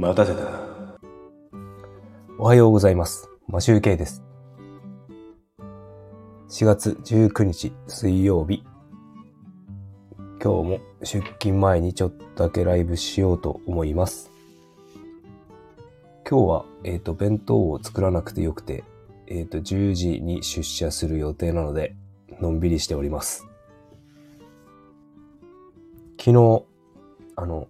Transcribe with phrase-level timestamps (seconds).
[0.00, 0.40] 待たせた。
[2.38, 3.28] おはようございます。
[3.48, 4.22] マシュウケイです。
[6.48, 8.64] 4月19日水曜日。
[10.42, 14.30] 今日も出勤前にちょっとだけライブしようと思います。
[16.26, 18.84] 今日は、えっ、と、弁当を作らなくてよくて、
[19.26, 21.94] えっ、と、10時に出社する予定なので、
[22.40, 23.46] のんびりしております。
[26.18, 26.64] 昨日、
[27.36, 27.68] あの、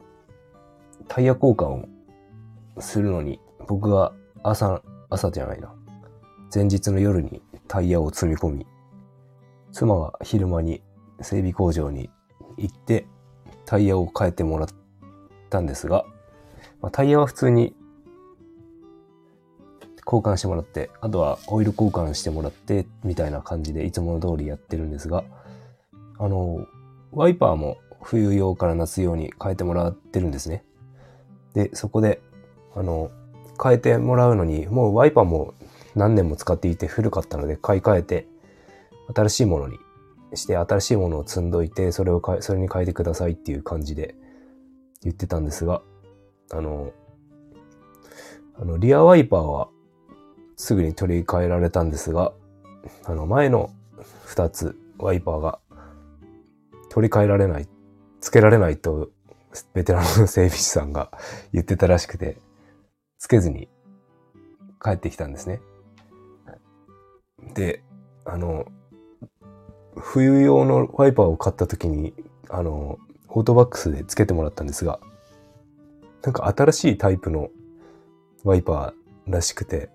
[1.09, 1.89] タイヤ交換を
[2.81, 4.13] するのに、僕が
[4.43, 5.73] 朝、朝じゃないな。
[6.53, 8.67] 前日の夜にタイヤを積み込み、
[9.73, 10.83] 妻が昼間に
[11.21, 12.11] 整備工場に
[12.57, 13.07] 行って
[13.65, 14.69] タイヤを変えてもらっ
[15.49, 16.05] たんですが、
[16.81, 17.75] まあ、タイヤは普通に
[20.05, 25.23] 交換してもらって、あとはオイル交換してもらって、みたいな感じでいつもの通りやってるんですが、
[26.19, 26.67] あの、
[27.13, 30.65] ワイパーも冬用から夏用に変えてもらってるんですね。
[31.55, 32.21] で、そこで、
[32.75, 33.11] あの、
[33.63, 35.55] 変えてもらうのに、もうワイパーも
[35.95, 38.27] 何年も使っていて古かったので買い替えて、
[39.15, 39.79] 新しいものに
[40.35, 44.15] して、新しいものを積んどいて、それをかえ、それに変えてくださいっていう感じで
[45.03, 45.83] 言ってたんですが、
[46.53, 46.93] あの、
[48.59, 49.69] あの、リアワイパーは
[50.57, 52.33] すぐに取り替えられたんですが、
[53.05, 53.71] あの、前の
[54.27, 55.59] 2つワイパーが
[56.91, 57.69] 取り替えられない、
[58.21, 59.11] 付けられないと、
[59.75, 61.11] ベテランの整備士さんが
[61.53, 62.39] 言ってたらしくて、
[63.21, 63.69] つけずに
[64.83, 65.61] 帰ってきたんですね。
[67.55, 67.85] で、
[68.25, 68.65] あの、
[69.95, 72.15] 冬用のワイパーを買った時に、
[72.49, 72.99] あの、
[73.29, 75.01] オートバックスでつけてもらったんですが、
[76.23, 77.51] なんか新しいタイプの
[78.43, 79.91] ワイパーらしくて、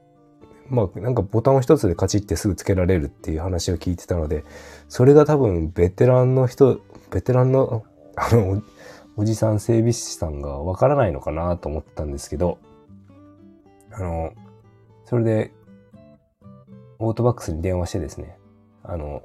[0.69, 4.43] まあなんかボタンを一つでカチッてすぐつけられるっていう話を聞いてたので、
[4.87, 6.79] それが多分ベテランの人、
[7.11, 7.83] ベテランの、
[8.15, 8.61] あの、
[9.17, 12.59] おじさん整備士さんがわからないのかなと思ったんですけど、
[13.97, 14.33] あの、
[15.05, 15.53] それで、
[16.99, 18.37] オートバックスに電話してですね、
[18.83, 19.23] あの、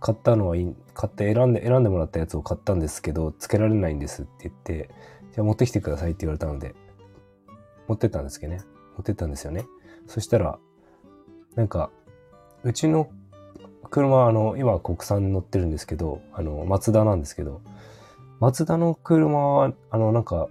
[0.00, 4.88] 買ったのはいい、買って選んで、選んでもらったやつを買ったんですけど、つけられないんですって言って、
[5.32, 6.74] じゃあ持ってきてくださいって言われたので、
[7.88, 8.62] 持ってったんですけどね。
[8.96, 9.66] 持ってったんですよね。
[10.06, 10.58] そしたら、
[11.56, 11.90] なんか、
[12.62, 13.10] うちの
[13.90, 17.60] 車あの、今国産に乗ってるんですけど、あの、マツダなんですけど、
[18.40, 20.48] マツダの車は、あの、なんか、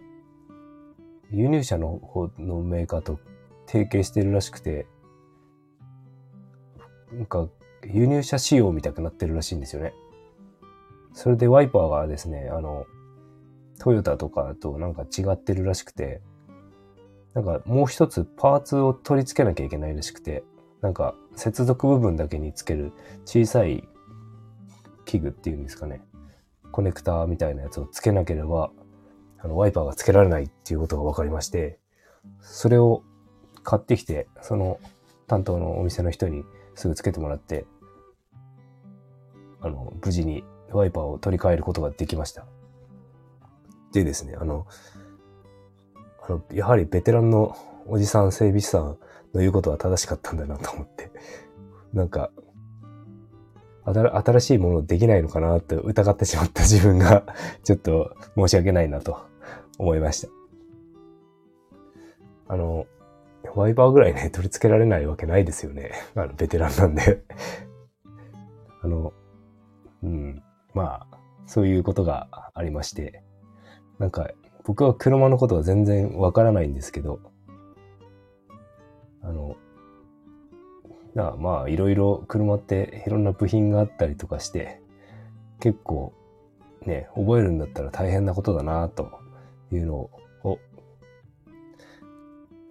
[1.31, 3.19] 輸入車の方のメーカーと
[3.65, 4.85] 提携してるらしくて、
[7.11, 7.47] なんか、
[7.85, 9.93] 輸入車仕様みたくなってるらしいんですよね。
[11.13, 12.85] それでワイパーがですね、あの、
[13.79, 16.21] トヨタとかとなんか違ってるらしくて、
[17.33, 20.43] なんかもう一つパーツを取り付けなきゃいけないらしくて、
[20.81, 22.91] なんか接続部分だけにつける
[23.25, 23.87] 小さい
[25.05, 26.01] 器具っていうんですかね。
[26.71, 28.71] コネクターみたいなやつをつけなければ、
[29.43, 31.79] あの、ワイパーがつけられないっていうことが分かりまして、
[32.41, 33.03] それを
[33.63, 34.79] 買ってきて、その
[35.27, 36.43] 担当のお店の人に
[36.75, 37.65] すぐつけてもらって、
[39.61, 42.45] あの、無事にワイパーを取り替えることができました。
[43.93, 44.67] でですね、あの、
[46.27, 47.55] あの、やはりベテランの
[47.87, 48.97] おじさん整備士さんの
[49.39, 51.11] 言うことは正しかったんだなと思って、
[51.93, 52.31] なんか、
[53.83, 57.23] 新しいものできないのかなって疑ってしまった自分が
[57.63, 59.30] ちょっと申し訳ないなと
[59.81, 60.29] 思いました。
[62.47, 62.85] あの、
[63.55, 65.91] ワイパーぐらいね、取り付けられないわけないですよね。
[66.15, 67.23] あの、ベテランなんで。
[68.83, 69.11] あの、
[70.03, 70.43] うん、
[70.75, 73.23] まあ、そういうことがありまして、
[73.97, 74.29] なんか、
[74.63, 77.19] 僕は車のことは全然わからないんですけど、
[79.23, 79.55] あの、
[81.15, 84.79] なまあ、いろいろ車っていろんな部品があったりとかして、
[85.59, 86.13] 結構
[86.85, 89.20] ね、覚えるんだったら大変なことだなと
[89.75, 90.59] いうのを、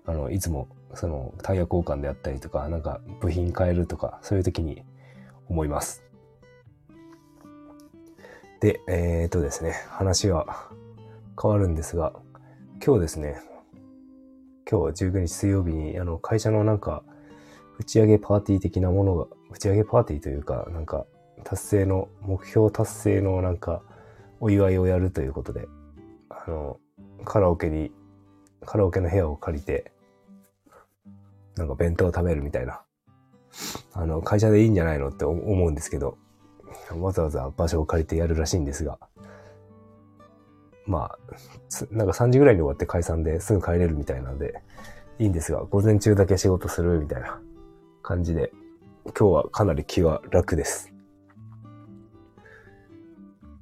[0.06, 4.82] あの、いつもそのタイヤ交換であったりとか、なんか部品変えるとか、そういう時に
[5.48, 6.04] 思います。
[8.60, 10.70] で、えー、とですね、話は
[11.40, 12.12] 変わるんですが、
[12.84, 13.40] 今日ですね、
[14.70, 17.02] 今日19日水曜日に、あの、会社のなんか、
[17.78, 21.06] 打ち上げパーティー的なものが、打ち上げパーティーというか、なんか、
[21.42, 23.82] 達成の、目標達成のなんか、
[24.40, 25.66] お祝いをやるということで、
[26.28, 26.78] あの、
[27.24, 27.92] カラオケに、
[28.64, 29.92] カラオケの部屋を借りて、
[31.56, 32.82] なんか弁当を食べるみたいな、
[33.92, 36.18] あの、会社でいいんじゃないのって思うんですけど、
[36.98, 38.98] わざわざ場所を借りてやるらしいんですが、
[40.86, 41.18] まあ、
[41.90, 44.62] なんか3時ぐらいに終わって解散ですぐ帰れるみたいなので、
[45.18, 47.40] いいんですが、午前中だけ仕事するみたいな。
[48.02, 48.52] 感じで、
[49.04, 50.92] 今日はかなり気は楽です。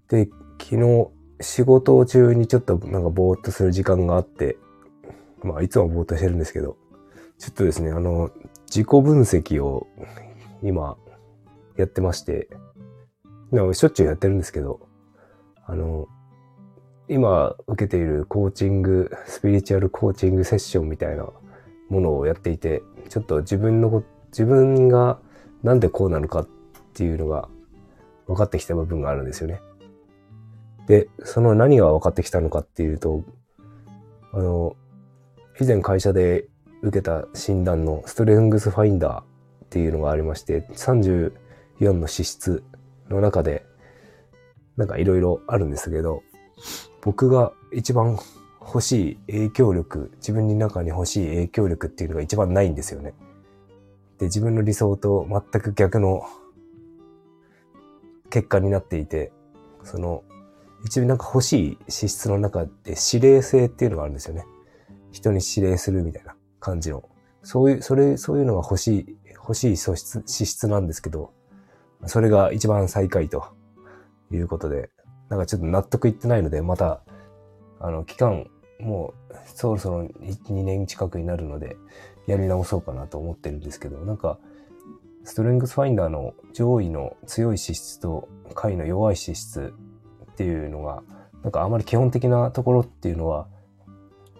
[0.08, 0.28] で、
[0.58, 1.10] 昨日
[1.40, 4.56] 仕事中にちょっとなんかぼーっとする時間があって、
[5.42, 6.76] まあ、いつもぼーっとしてるんですけど、
[7.38, 8.30] ちょっとですね、あの、
[8.66, 9.86] 自己分析を
[10.62, 10.96] 今
[11.76, 12.48] やってまして、
[13.72, 14.80] しょっちゅうやってるんですけど、
[15.64, 16.08] あの、
[17.08, 21.26] 今受けているコーチング、スピリチュアルコーチングセッションみたいな
[21.88, 25.18] ものをやっていて、ちょっと自分の、自分が
[25.62, 26.48] なんでこうなのかっ
[26.92, 27.48] ていうのが
[28.26, 29.60] 分かってきた部分があるんですよね。
[30.88, 33.22] で、その何が分かってきたのかっていうと、
[34.32, 34.74] あの、
[35.60, 36.48] 以前会社で
[36.82, 39.24] 受けた診断のストレングスファインダーっ
[39.68, 41.32] ていうのがありまして、34
[41.92, 42.64] の資質
[43.10, 43.66] の中で、
[44.76, 46.22] なんかいろいろあるんですけど、
[47.02, 48.18] 僕が一番
[48.60, 53.14] 欲しい影響力、自分の中に欲しい影響力っていうのが一番ないんですよね。
[54.18, 56.22] で、自分の理想と全く逆の
[58.30, 59.32] 結果になっていて、
[59.84, 60.22] その、
[60.84, 64.44] 一応なんか欲しい資質の中で指令性っていうのがあるんですよね。
[65.10, 67.08] 人に指令するみたいな感じの。
[67.42, 71.32] そういう、それ、そういうのが欲しい、欲しい素質、資質なんですけど、
[72.06, 73.44] それが一番最下位と
[74.30, 74.90] いうことで、
[75.28, 77.02] なんかちょっと納得いってないので、また、
[77.80, 78.46] あの、期間、
[78.80, 81.76] もう、そろそろ2年近くになるので、
[82.26, 84.38] やり直そうかなと思ってるんですけど、なんか、
[85.24, 89.74] ストレングスファインダーの上位の強い資質と下位の弱い資質
[90.38, 91.02] っていうのが、
[91.42, 93.48] なんかあまり基本的なところっていうのは、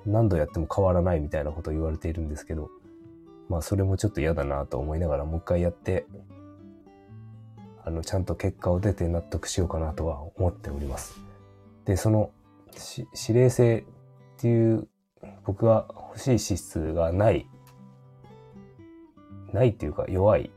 [0.06, 2.70] 何度やっても変わらないみたいなことを言われているんですけど、
[3.48, 6.06] まあそれもちょっと嫌だなと思いながらもう一回やって、
[7.84, 11.18] あの、ちゃんと結果を出て納得しようかなとは思っております。
[11.84, 12.30] で、その、
[13.28, 14.86] 指令性っていう
[15.44, 17.48] 僕が欲しい資質がない、
[19.52, 20.52] ないっていうか弱い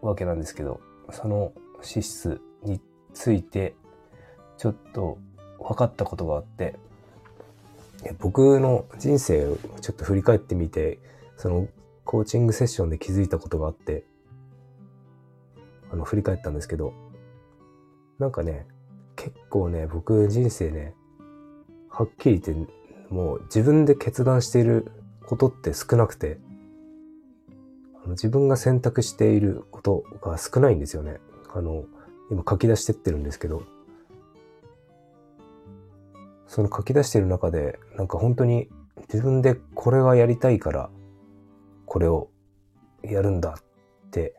[0.00, 0.80] わけなんですけど、
[1.10, 1.52] その
[1.82, 2.80] 資質に
[3.14, 3.74] ついて
[4.60, 5.16] ちょっと
[5.58, 6.74] 分かったことがあって、
[8.18, 10.98] 僕の人生をちょっと振り返ってみて、
[11.38, 11.66] その
[12.04, 14.04] コーチングセッションで気づいたことがあって、
[15.90, 16.92] あの、振り返ったんですけど、
[18.18, 18.66] なんかね、
[19.16, 20.94] 結構ね、僕人生ね、
[21.88, 22.70] はっきり言って、
[23.08, 24.92] もう自分で決断している
[25.24, 26.38] ことって少なくて、
[28.04, 31.18] あの自分が選択していることが少ないんですよね。
[31.48, 31.86] あの、
[32.30, 33.62] 今書き出してってるんですけど、
[36.50, 38.68] その書き出してる中で、なんか本当に
[39.08, 40.90] 自分でこれがやりたいから、
[41.86, 42.28] これを
[43.04, 44.34] やるんだって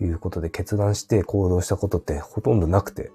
[0.00, 3.12] いうことで決断して行動したことってほとんどなくて、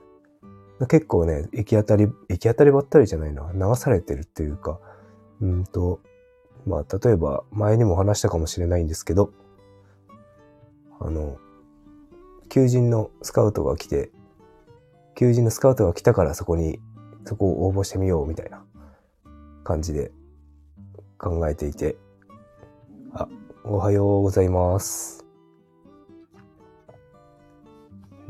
[0.88, 4.80] 結構ね、行き当たり、行き当たりばったりじゃないな、流されてるっていうか、
[5.42, 6.00] うんと、
[6.66, 9.34] まあ、例えば前にも話したかもしれないんですけど、
[11.02, 11.40] あの、
[12.48, 14.12] 求人のスカウトが来て、
[15.16, 16.80] 求人のスカウトが来たからそこに、
[17.28, 18.64] そこを応募してみようみたいな
[19.66, 20.14] 感じで
[21.18, 21.98] 考えていて、
[23.14, 23.28] あ、
[23.66, 25.26] おはようございます。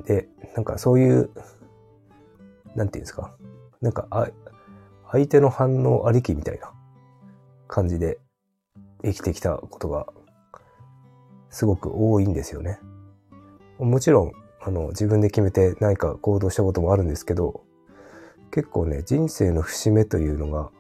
[0.06, 1.30] で、なんかそういう、
[2.76, 3.36] なんていうんですか？
[3.82, 4.30] なんか、あ、
[5.12, 6.74] 相手の反応ありきみたいな
[7.68, 8.18] 感じで
[9.04, 10.08] 生きてきたことが
[11.52, 12.80] すごく多いんですよね。
[13.78, 17.64] もちろん、あの、自分で決めて何か行動したこともあるんですけど、
[18.58, 20.72] 結構ね、人生の節目というのが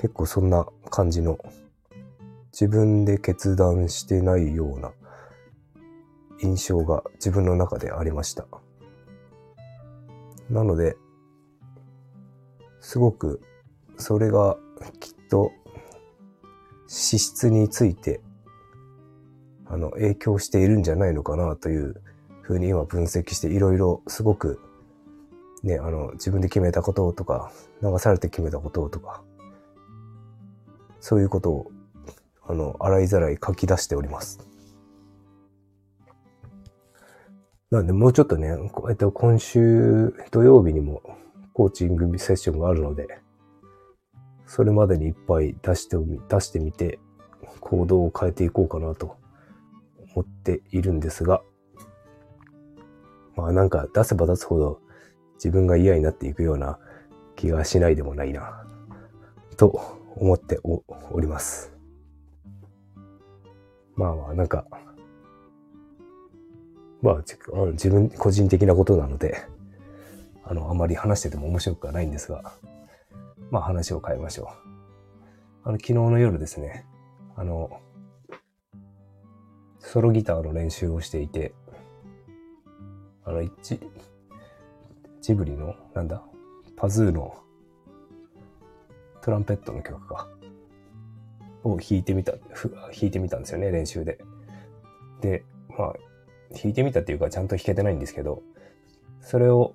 [0.00, 1.36] 結構そんな感じの
[2.52, 4.92] 自分で決断してないような
[6.40, 8.46] 印象が自分の中でありました。
[10.48, 10.94] なので、
[12.80, 13.40] すごく
[13.98, 14.56] それが
[15.00, 15.50] きっと
[16.86, 18.20] 資質について
[19.66, 22.00] あの影響しているんじゃないのかなという
[22.42, 24.60] ふうに今分析していろいろすごく
[25.62, 27.52] ね、あの自分で決めたこととか
[27.82, 29.22] 流されて決めたこととか
[31.00, 31.70] そういうことを
[32.44, 34.52] あの洗いざらい書き出しております。
[37.72, 38.54] なんで、もうちょっとね、
[38.90, 41.02] えっと、今週土曜日にも
[41.54, 43.20] コーチングセッションがあるので、
[44.46, 46.98] それまでにいっぱい出してみ、出してみて、
[47.60, 49.16] 行動を変えていこうかなと
[50.14, 51.42] 思っているんですが、
[53.36, 54.80] まあなんか出せば出すほど
[55.42, 56.78] 自分が嫌になっていくような
[57.34, 58.64] 気がしないでもないな、
[59.56, 60.84] と思ってお
[61.20, 61.72] ります。
[63.96, 64.64] まあまあなんか、
[67.02, 67.16] まあ、
[67.72, 69.36] 自分、個人的なことなので、
[70.44, 72.52] あの、あまり話してても面白くはないんですが、
[73.50, 74.46] まあ話を変えましょう。
[75.64, 76.86] あの、昨日の夜ですね、
[77.34, 77.80] あの、
[79.80, 81.52] ソロギターの練習をしていて、
[83.24, 83.80] あの、一、
[85.22, 86.22] ジブリの、なんだ、
[86.76, 87.34] パズーの
[89.22, 90.28] トランペットの曲か。
[91.64, 92.40] を弾いてみた、弾
[93.02, 94.18] いてみたんですよね、練習で。
[95.20, 95.44] で、
[95.78, 95.94] まあ、
[96.50, 98.42] 弾いてみたっていうか、ちゃんと弾けてないんですけど、
[99.20, 99.74] それを、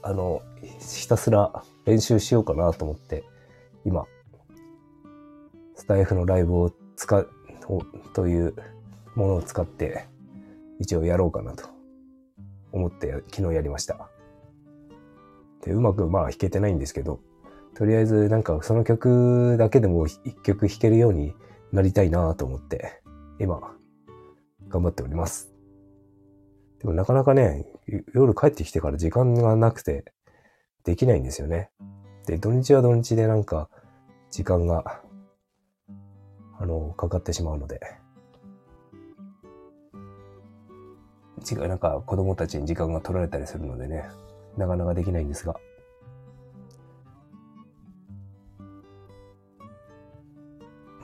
[0.00, 0.42] あの、
[0.78, 3.24] ひたすら練習しようかなと思って、
[3.84, 4.06] 今、
[5.74, 7.28] スタイフのライブを使う、
[8.14, 8.54] という
[9.16, 10.06] ものを使って、
[10.78, 11.68] 一応やろうかなと
[12.72, 14.09] 思って昨日やりました。
[15.62, 17.20] で、うまくまあ弾けてないんですけど、
[17.74, 21.34] とりあえずなんかその曲だけでも一曲弾けるように
[21.72, 23.02] なりたいなと思って、
[23.38, 23.60] 今、
[24.68, 25.52] 頑張っております。
[26.80, 27.66] でもなかなかね、
[28.14, 30.12] 夜帰ってきてから時間がなくて、
[30.84, 31.70] できないんですよね。
[32.26, 33.68] で、土日は土日でなんか、
[34.30, 35.02] 時間が、
[36.58, 37.80] あの、かかってしまうので、
[41.50, 44.08] 違う、なんか子供たちに時間が取られたりするのでね、
[44.56, 45.54] なかなかできないんですが。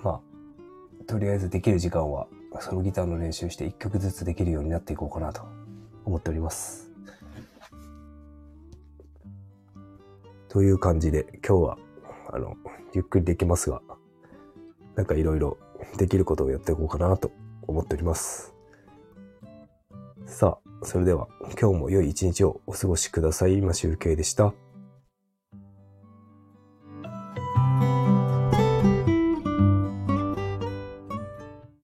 [0.02, 2.26] まあ、とりあえずできる時間は、
[2.60, 5.42] ソロギターの練習して一曲ずつできるようになっていこうかなと
[6.04, 6.90] 思っております。
[10.48, 11.78] という感じで、今日は、
[12.32, 12.56] あの、
[12.94, 13.82] ゆっくりできますが、
[14.94, 15.58] なんかいろいろ
[15.98, 17.30] できることをやっていこうかなと
[17.66, 18.54] 思っております。
[20.24, 21.28] さあ、それでは
[21.60, 23.58] 今日も良い一日をお過ごしください。
[23.58, 24.54] 今集計でした。